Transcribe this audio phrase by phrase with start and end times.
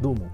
[0.00, 0.30] どうも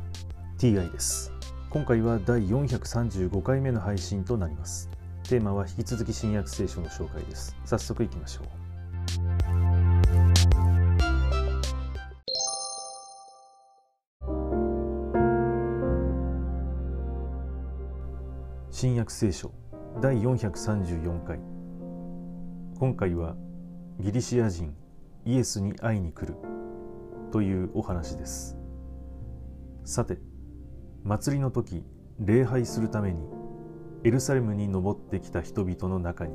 [0.59, 1.33] TI です。
[1.71, 4.91] 今回は第435回目の配信となります。
[5.27, 7.57] テーマは引き続き新約聖書の紹介です。
[7.65, 8.47] 早速いきましょう。
[18.71, 19.51] 新約聖書
[20.03, 21.39] 第434回。
[22.79, 23.35] 今回は
[23.99, 24.77] ギリシア人
[25.25, 26.37] イエスに会いに来る
[27.33, 28.59] というお話です。
[29.85, 30.19] さて
[31.03, 31.85] 祭りの時
[32.19, 33.23] 礼拝するために
[34.03, 36.35] エルサレムに登ってきた人々の中に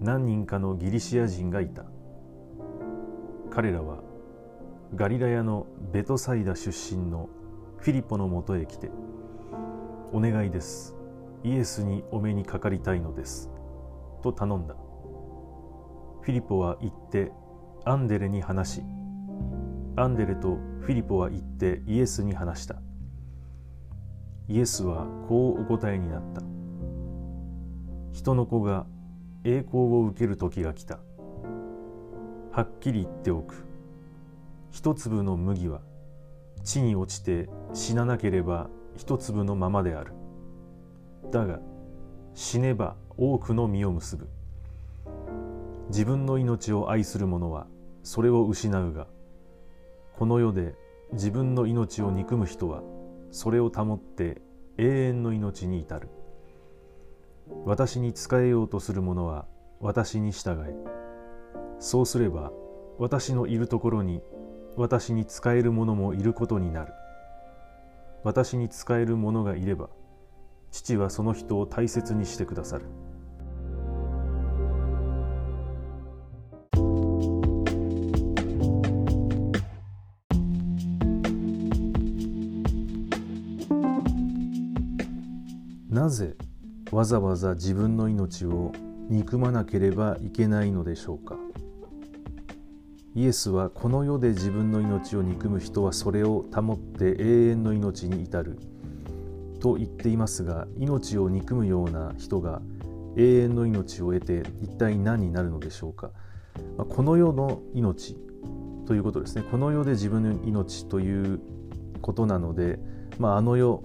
[0.00, 1.84] 何人かのギリシア人がいた。
[3.50, 4.04] 彼らは
[4.94, 7.28] ガリラヤのベトサイダ出身の
[7.78, 8.92] フィリポのもとへ来て
[10.14, 10.94] 「お願いです。
[11.42, 13.50] イエスにお目にかかりたいのです」
[14.22, 14.76] と頼んだ。
[16.20, 17.32] フィリポは行って
[17.84, 18.82] アンデレに話し
[19.98, 22.76] アンデレとフィリポは言ってイエスに話した。
[24.46, 26.40] イエスはこうお答えになった。
[28.12, 28.86] 人の子が
[29.42, 31.00] 栄光を受ける時が来た。
[32.52, 33.66] はっきり言っておく。
[34.70, 35.80] 一粒の麦は
[36.62, 40.12] 地に落ちて死ななければ一粒のままである。
[41.32, 41.58] だが
[42.34, 44.28] 死ねば多くの実を結ぶ。
[45.88, 47.66] 自分の命を愛する者は
[48.04, 49.08] それを失うが
[50.18, 50.74] この世で
[51.12, 52.82] 自分の命を憎む人は
[53.30, 54.42] それを保って
[54.76, 56.08] 永遠の命に至る。
[57.64, 59.46] 私に仕えようとする者は
[59.78, 60.74] 私に従え。
[61.78, 62.50] そうすれば
[62.98, 64.20] 私のいるところに
[64.76, 66.92] 私に仕える者もいることになる。
[68.24, 69.88] 私に仕える者がいれば
[70.72, 72.86] 父はその人を大切にしてくださる。
[85.88, 86.36] なぜ
[86.92, 88.72] わざわざ自分の命を
[89.08, 91.36] 憎まなければいけないのでしょうか？
[93.14, 98.58] イエスはこの世で自分の命を憎む人はそれを保って永遠の命に至る。
[99.60, 102.60] と言っていますが命を憎むような人が
[103.16, 106.10] 永遠の命を得て一体何になるのでしょうか？
[106.76, 108.14] この世の命
[108.86, 109.42] ということですね。
[109.50, 111.40] この世で自分の命という
[112.02, 112.78] ことなので、
[113.18, 113.82] まあ、あの世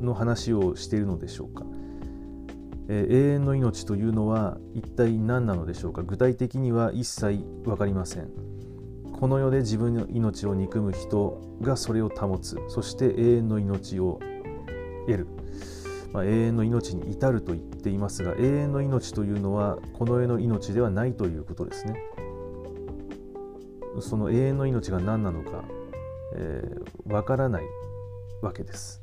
[0.00, 1.64] の話をしているのでしょうか、
[2.88, 6.02] えー、永遠の命というのは一体何なのでしょうか。
[6.02, 8.28] 具体的には一切分かりません。
[9.12, 12.58] この世で自分の命を憎む人がそれを保つ。
[12.68, 14.18] そして永遠の命を
[15.06, 15.26] 得る、
[16.12, 21.94] まあ、永遠の命に至ると言っていますが永遠の命というのはこの世の命ではないということですね。
[24.00, 25.64] その永遠の命が何なのか、
[26.34, 27.64] えー、分からない
[28.40, 29.02] わけです。